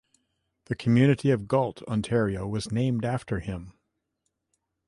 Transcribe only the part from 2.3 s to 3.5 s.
was named after